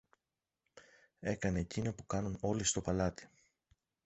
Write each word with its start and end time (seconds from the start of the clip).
Έκανε 1.19 1.59
εκείνα 1.59 1.93
που 1.93 2.05
κάνουν 2.05 2.37
όλοι 2.41 2.63
στο 2.63 2.81
παλάτι. 2.81 3.29